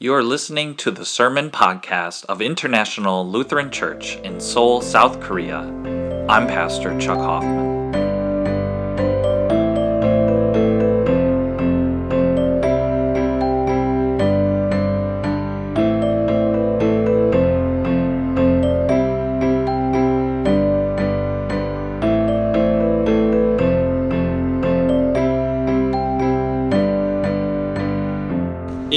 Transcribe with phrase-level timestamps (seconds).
[0.00, 5.62] You are listening to the Sermon Podcast of International Lutheran Church in Seoul, South Korea.
[6.28, 7.77] I'm Pastor Chuck Hoffman.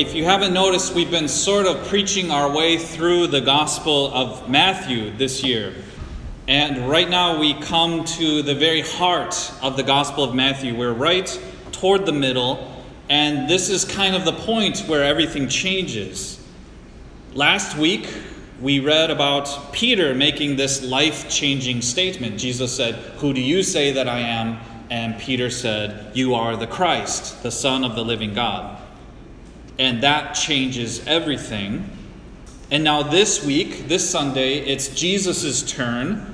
[0.01, 4.49] If you haven't noticed, we've been sort of preaching our way through the Gospel of
[4.49, 5.75] Matthew this year.
[6.47, 10.75] And right now we come to the very heart of the Gospel of Matthew.
[10.75, 11.29] We're right
[11.71, 16.43] toward the middle, and this is kind of the point where everything changes.
[17.35, 18.11] Last week,
[18.59, 22.39] we read about Peter making this life changing statement.
[22.39, 24.57] Jesus said, Who do you say that I am?
[24.89, 28.79] And Peter said, You are the Christ, the Son of the living God
[29.79, 31.89] and that changes everything.
[32.69, 36.33] And now, this week, this Sunday, it's Jesus' turn.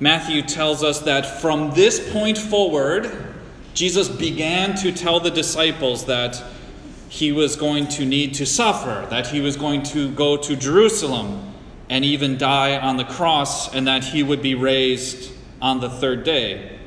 [0.00, 3.34] Matthew tells us that from this point forward,
[3.74, 6.42] Jesus began to tell the disciples that
[7.08, 11.52] he was going to need to suffer, that he was going to go to Jerusalem
[11.90, 16.24] and even die on the cross, and that he would be raised on the third
[16.24, 16.78] day.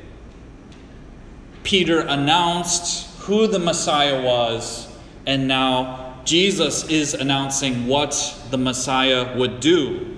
[1.62, 4.87] Peter announced who the Messiah was
[5.28, 10.16] and now Jesus is announcing what the Messiah would do.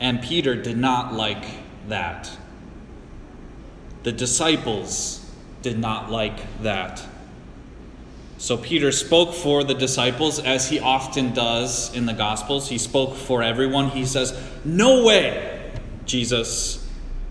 [0.00, 1.46] And Peter did not like
[1.86, 2.36] that.
[4.02, 5.24] The disciples
[5.62, 7.06] did not like that.
[8.38, 12.68] So Peter spoke for the disciples, as he often does in the Gospels.
[12.68, 13.90] He spoke for everyone.
[13.90, 15.72] He says, No way,
[16.06, 16.84] Jesus.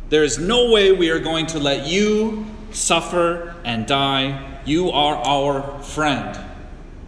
[0.08, 5.16] There is no way we are going to let you suffer and die you are
[5.16, 6.40] our friend.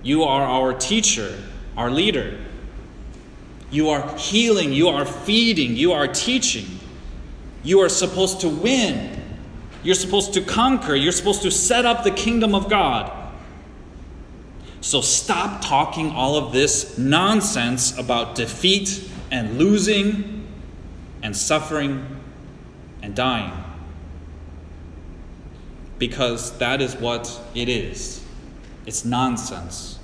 [0.03, 1.41] You are our teacher,
[1.77, 2.37] our leader.
[3.71, 4.73] You are healing.
[4.73, 5.75] You are feeding.
[5.75, 6.79] You are teaching.
[7.63, 9.21] You are supposed to win.
[9.83, 10.95] You're supposed to conquer.
[10.95, 13.11] You're supposed to set up the kingdom of God.
[14.81, 20.47] So stop talking all of this nonsense about defeat and losing
[21.23, 22.05] and suffering
[23.01, 23.51] and dying
[25.97, 28.23] because that is what it is.
[28.85, 29.99] It's nonsense.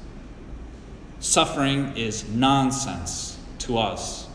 [1.20, 4.28] Suffering is nonsense to us.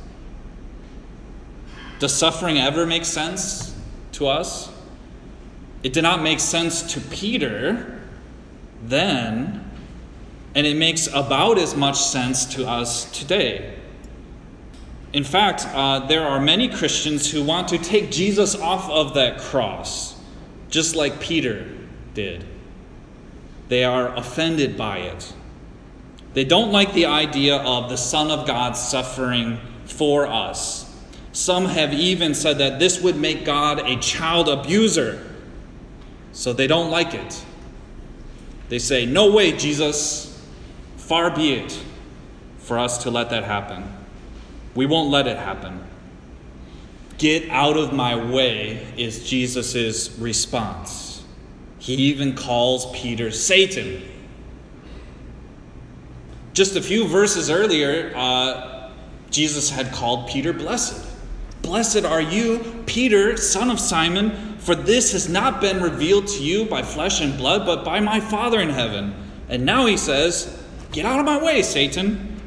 [1.99, 3.75] Does suffering ever make sense
[4.13, 4.71] to us?
[5.83, 8.01] It did not make sense to Peter
[8.83, 9.69] then,
[10.55, 13.75] and it makes about as much sense to us today.
[15.13, 19.39] In fact, uh, there are many Christians who want to take Jesus off of that
[19.39, 20.16] cross
[20.71, 21.67] just like Peter
[22.15, 22.45] did.
[23.69, 25.33] They are offended by it.
[26.35, 30.85] They don't like the idea of the Son of God suffering for us.
[31.33, 35.23] Some have even said that this would make God a child abuser.
[36.33, 37.45] So they don't like it.
[38.69, 40.33] They say, No way, Jesus.
[40.97, 41.81] Far be it
[42.59, 43.85] for us to let that happen.
[44.75, 45.85] We won't let it happen.
[47.19, 51.25] Get out of my way is Jesus' response.
[51.79, 54.03] He even calls Peter Satan.
[56.53, 58.91] Just a few verses earlier, uh,
[59.31, 61.07] Jesus had called Peter blessed.
[61.63, 66.65] Blessed are you, Peter, son of Simon, for this has not been revealed to you
[66.67, 69.15] by flesh and blood, but by my Father in heaven.
[69.49, 70.63] And now he says,
[70.93, 72.41] Get out of my way, Satan.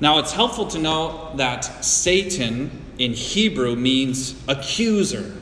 [0.00, 5.32] Now it's helpful to know that Satan in Hebrew means accuser.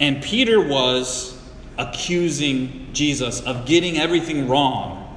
[0.00, 1.40] And Peter was
[1.76, 5.16] accusing Jesus of getting everything wrong.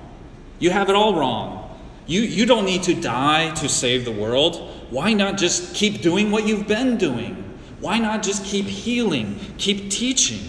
[0.60, 1.80] You have it all wrong.
[2.06, 4.70] You, you don't need to die to save the world.
[4.90, 7.60] Why not just keep doing what you've been doing?
[7.80, 10.42] Why not just keep healing, keep teaching?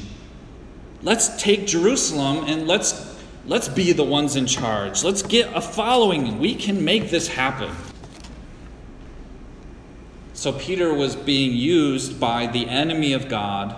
[1.02, 3.16] Let's take Jerusalem and let's,
[3.46, 5.02] let's be the ones in charge.
[5.02, 6.38] Let's get a following.
[6.38, 7.70] We can make this happen.
[10.42, 13.76] So Peter was being used by the enemy of God,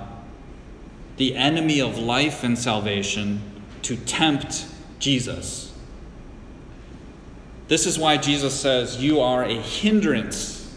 [1.18, 3.42] the enemy of life and salvation,
[3.82, 4.64] to tempt
[4.98, 5.74] Jesus.
[7.68, 10.74] This is why Jesus says, You are a hindrance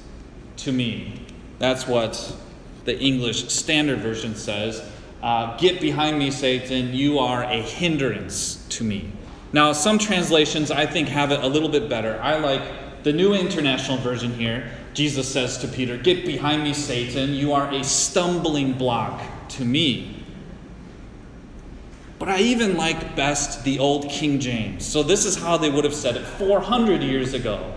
[0.58, 1.22] to me.
[1.58, 2.36] That's what
[2.84, 4.84] the English Standard Version says.
[5.24, 6.94] Uh, Get behind me, Satan.
[6.94, 9.10] You are a hindrance to me.
[9.54, 12.20] Now, some translations I think have it a little bit better.
[12.22, 14.70] I like the New International Version here.
[14.98, 17.36] Jesus says to Peter, Get behind me, Satan.
[17.36, 20.24] You are a stumbling block to me.
[22.18, 24.84] But I even like best the old King James.
[24.84, 27.76] So this is how they would have said it 400 years ago.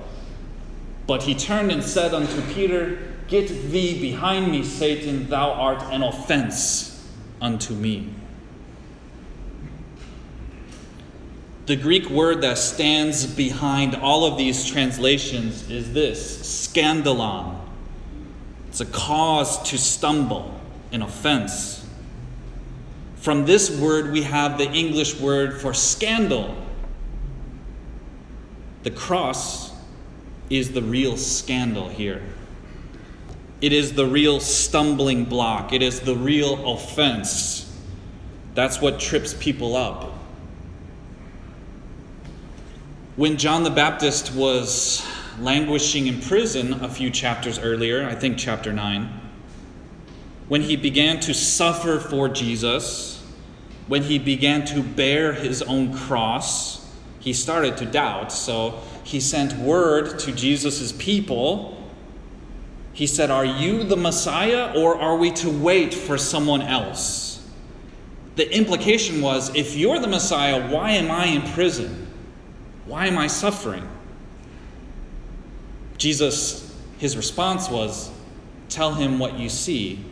[1.07, 6.03] But he turned and said unto Peter, Get thee behind me, Satan, thou art an
[6.03, 7.07] offense
[7.43, 8.15] unto me.
[11.71, 17.61] The Greek word that stands behind all of these translations is this scandalon.
[18.67, 21.89] It's a cause to stumble, an offense.
[23.19, 26.57] From this word, we have the English word for scandal.
[28.83, 29.73] The cross
[30.51, 32.21] is the real scandal here.
[33.61, 35.73] It is the real stumbling block.
[35.73, 37.73] It is the real offense.
[38.57, 40.10] That's what trips people up.
[43.21, 45.07] When John the Baptist was
[45.39, 49.11] languishing in prison a few chapters earlier, I think chapter 9,
[50.49, 53.23] when he began to suffer for Jesus,
[53.89, 58.33] when he began to bear his own cross, he started to doubt.
[58.33, 61.77] So he sent word to Jesus' people.
[62.95, 67.47] He said, Are you the Messiah, or are we to wait for someone else?
[68.37, 72.07] The implication was if you're the Messiah, why am I in prison?
[72.91, 73.89] Why am I suffering?
[75.97, 78.11] Jesus, his response was,
[78.69, 80.05] Tell him what you see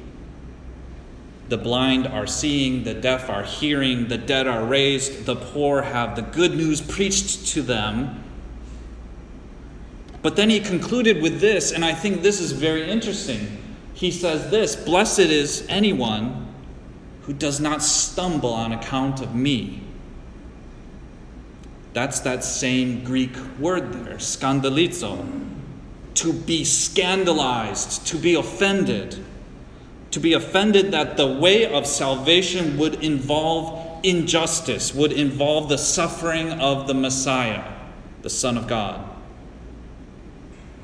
[1.48, 6.14] the blind are seeing, the deaf are hearing, the dead are raised, the poor have
[6.14, 8.22] the good news preached to them.
[10.22, 13.58] But then he concluded with this, and I think this is very interesting.
[13.94, 16.46] He says this Blessed is anyone
[17.22, 19.87] who does not stumble on account of me.
[21.92, 25.46] That's that same Greek word there, scandalizo.
[26.14, 29.24] To be scandalized, to be offended
[30.10, 36.52] to be offended that the way of salvation would involve injustice, would involve the suffering
[36.52, 37.64] of the Messiah,
[38.22, 39.04] the Son of God.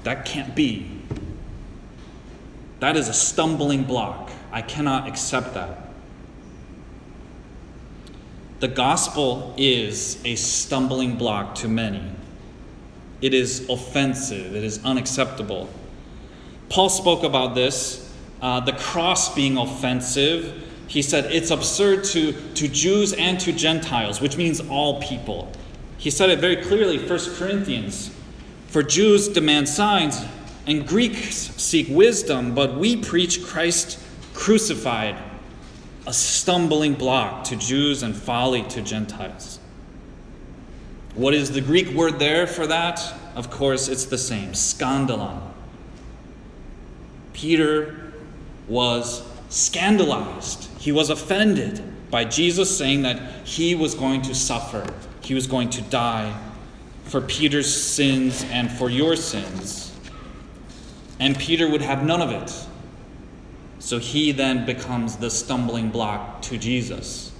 [0.02, 0.90] That can't be.
[2.80, 4.30] That is a stumbling block.
[4.52, 5.83] I cannot accept that.
[8.64, 12.02] The gospel is a stumbling block to many.
[13.20, 15.68] It is offensive, it is unacceptable.
[16.70, 20.66] Paul spoke about this uh, the cross being offensive.
[20.86, 25.52] He said it's absurd to, to Jews and to Gentiles, which means all people.
[25.98, 28.16] He said it very clearly, 1 Corinthians.
[28.68, 30.24] For Jews demand signs,
[30.66, 33.98] and Greeks seek wisdom, but we preach Christ
[34.32, 35.16] crucified,
[36.06, 39.58] a stumbling block to Jews and folly to Gentiles.
[41.14, 43.00] What is the Greek word there for that?
[43.34, 45.40] Of course, it's the same scandalon.
[47.32, 48.12] Peter
[48.68, 50.68] was scandalized.
[50.78, 54.86] He was offended by Jesus saying that he was going to suffer,
[55.22, 56.38] he was going to die
[57.04, 59.92] for Peter's sins and for your sins.
[61.20, 62.66] And Peter would have none of it.
[63.84, 67.30] So he then becomes the stumbling block to Jesus.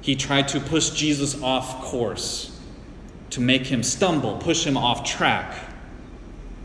[0.00, 2.56] He tried to push Jesus off course,
[3.30, 5.56] to make him stumble, push him off track.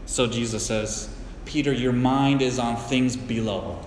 [0.06, 1.10] So Jesus says,
[1.46, 3.84] Peter, your mind is on things below,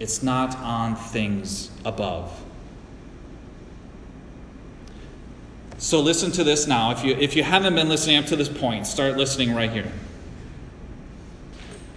[0.00, 2.42] it's not on things above.
[5.76, 6.92] So listen to this now.
[6.92, 9.92] If you, if you haven't been listening up to this point, start listening right here.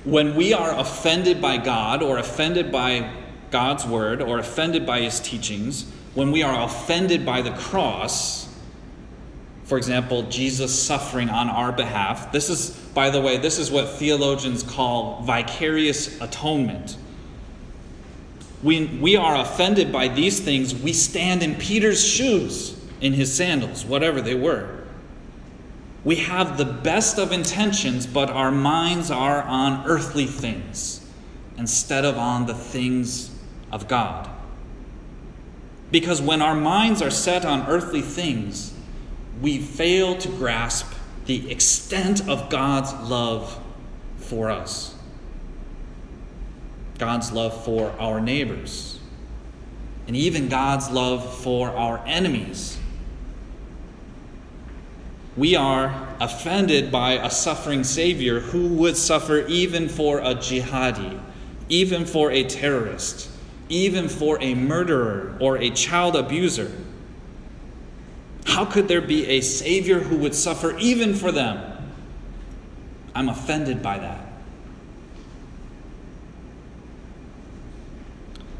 [0.08, 3.12] When we are offended by God or offended by
[3.52, 5.86] God's word or offended by his teachings,
[6.16, 8.48] when we are offended by the cross,
[9.66, 12.32] for example, Jesus suffering on our behalf.
[12.32, 16.96] This is, by the way, this is what theologians call vicarious atonement.
[18.62, 23.84] When we are offended by these things, we stand in Peter's shoes, in his sandals,
[23.84, 24.77] whatever they were.
[26.04, 31.06] We have the best of intentions, but our minds are on earthly things
[31.58, 33.32] instead of on the things
[33.72, 34.30] of God.
[35.92, 38.74] Because when our minds are set on earthly things,
[39.42, 40.94] we fail to grasp
[41.26, 43.60] the extent of God's love
[44.18, 44.96] for us,
[46.98, 49.00] God's love for our neighbors,
[50.08, 52.80] and even God's love for our enemies.
[55.38, 61.22] We are offended by a suffering Savior who would suffer even for a jihadi,
[61.70, 63.30] even for a terrorist,
[63.70, 66.72] even for a murderer or a child abuser.
[68.46, 71.92] How could there be a Savior who would suffer even for them?
[73.14, 74.24] I'm offended by that.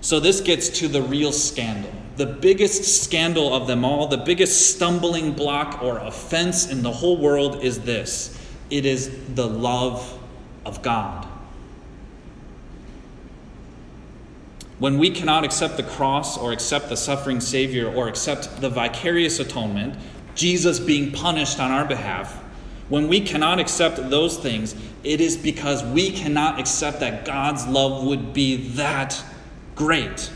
[0.02, 1.92] So, this gets to the real scandal.
[2.18, 7.18] The biggest scandal of them all, the biggest stumbling block or offense in the whole
[7.18, 8.34] world is this
[8.70, 10.20] it is the love
[10.66, 11.26] of God.
[14.80, 19.40] When we cannot accept the cross or accept the suffering Savior or accept the vicarious
[19.40, 19.96] atonement,
[20.36, 22.44] Jesus being punished on our behalf,
[22.90, 28.06] when we cannot accept those things, it is because we cannot accept that God's love
[28.06, 29.24] would be that
[29.76, 30.30] great.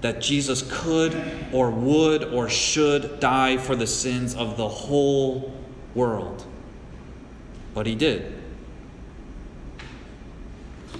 [0.00, 1.14] That Jesus could
[1.52, 5.54] or would or should die for the sins of the whole
[5.94, 6.44] world.
[7.74, 8.34] But he did.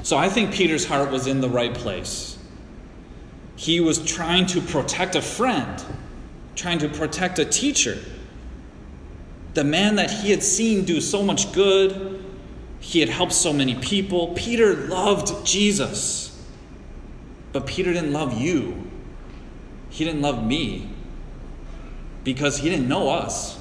[0.02, 2.38] So I think Peter's heart was in the right place.
[3.56, 5.82] He was trying to protect a friend,
[6.54, 7.98] trying to protect a teacher.
[9.54, 12.24] The man that he had seen do so much good,
[12.80, 14.28] he had helped so many people.
[14.34, 16.42] Peter loved Jesus.
[17.52, 18.89] But Peter didn't love you.
[19.90, 20.88] He didn't love me
[22.24, 23.58] because he didn't know us.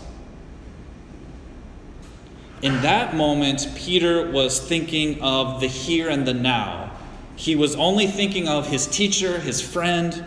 [2.62, 6.92] In that moment, Peter was thinking of the here and the now.
[7.36, 10.26] He was only thinking of his teacher, his friend.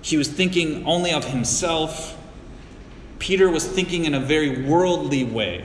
[0.00, 2.16] He was thinking only of himself.
[3.18, 5.64] Peter was thinking in a very worldly way.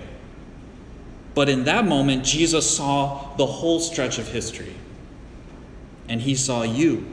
[1.36, 4.74] But in that moment, Jesus saw the whole stretch of history.
[6.10, 7.06] And he saw you.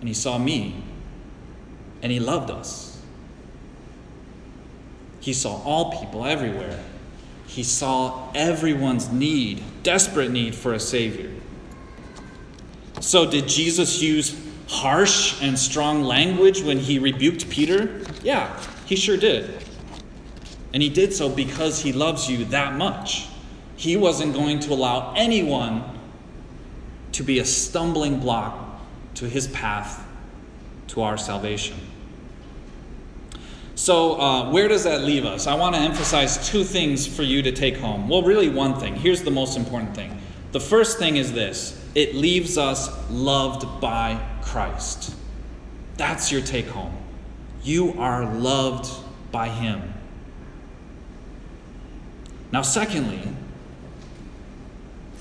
[0.00, 0.82] And he saw me.
[2.02, 3.00] And he loved us.
[5.20, 6.78] He saw all people everywhere
[7.48, 11.30] he saw everyone's need, desperate need for a Savior.
[13.00, 14.38] So, did Jesus use
[14.68, 18.02] harsh and strong language when he rebuked Peter?
[18.22, 19.64] Yeah, he sure did.
[20.74, 23.26] And he did so because he loves you that much.
[23.76, 25.82] He wasn't going to allow anyone
[27.12, 28.78] to be a stumbling block
[29.14, 30.06] to his path
[30.88, 31.78] to our salvation.
[33.78, 35.46] So, uh, where does that leave us?
[35.46, 38.08] I want to emphasize two things for you to take home.
[38.08, 38.96] Well, really, one thing.
[38.96, 40.20] Here's the most important thing.
[40.50, 45.14] The first thing is this it leaves us loved by Christ.
[45.96, 46.92] That's your take home.
[47.62, 48.90] You are loved
[49.30, 49.94] by Him.
[52.50, 53.22] Now, secondly,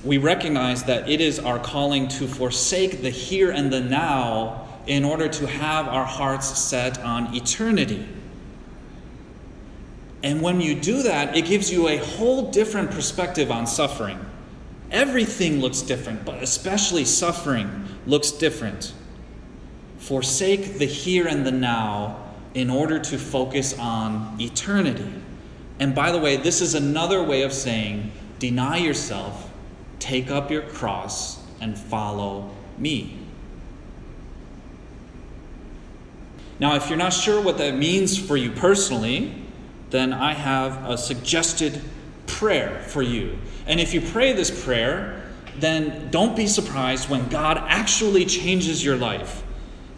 [0.03, 5.05] we recognize that it is our calling to forsake the here and the now in
[5.05, 8.07] order to have our hearts set on eternity.
[10.23, 14.19] And when you do that, it gives you a whole different perspective on suffering.
[14.91, 18.93] Everything looks different, but especially suffering looks different.
[19.99, 25.11] Forsake the here and the now in order to focus on eternity.
[25.79, 29.51] And by the way, this is another way of saying deny yourself,
[29.99, 33.17] take up your cross, and follow me.
[36.59, 39.33] Now, if you're not sure what that means for you personally,
[39.89, 41.81] then I have a suggested
[42.25, 43.37] prayer for you.
[43.65, 45.23] And if you pray this prayer,
[45.59, 49.43] then don't be surprised when God actually changes your life.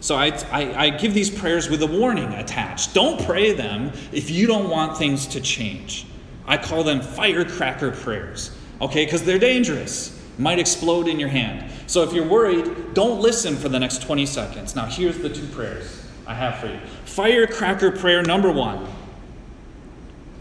[0.00, 2.94] So I, I, I, give these prayers with a warning attached.
[2.94, 6.06] Don't pray them if you don't want things to change.
[6.46, 10.18] I call them firecracker prayers, okay, because they're dangerous.
[10.38, 11.70] Might explode in your hand.
[11.86, 14.74] So if you're worried, don't listen for the next 20 seconds.
[14.74, 16.80] Now, here's the two prayers I have for you.
[17.04, 18.86] Firecracker prayer number one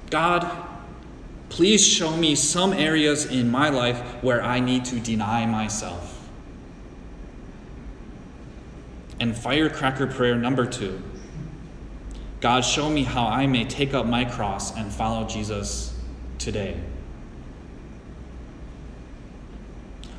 [0.09, 0.49] God,
[1.49, 6.29] please show me some areas in my life where I need to deny myself.
[9.19, 11.01] And firecracker prayer number two
[12.39, 15.93] God, show me how I may take up my cross and follow Jesus
[16.37, 16.79] today.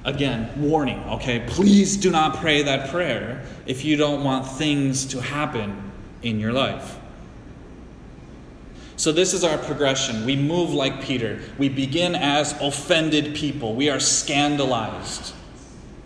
[0.04, 1.44] Again, warning, okay?
[1.46, 5.92] Please do not pray that prayer if you don't want things to happen
[6.22, 6.98] in your life.
[9.00, 10.26] So, this is our progression.
[10.26, 11.40] We move like Peter.
[11.56, 15.32] We begin as offended people, we are scandalized.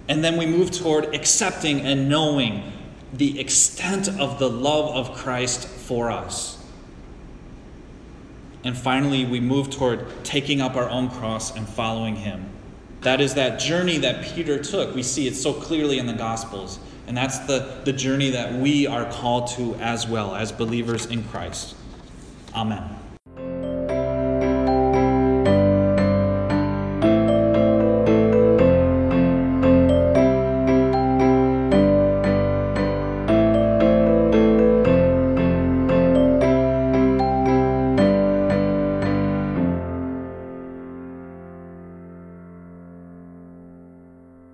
[0.06, 2.72] And then we move toward accepting and knowing
[3.12, 6.64] the extent of the love of Christ for us.
[8.62, 12.48] And finally, we move toward taking up our own cross and following Him.
[13.00, 14.94] That is that journey that Peter took.
[14.94, 16.78] We see it so clearly in the Gospels.
[17.08, 21.24] And that's the, the journey that we are called to as well as believers in
[21.24, 21.74] Christ.
[22.54, 23.03] Amen.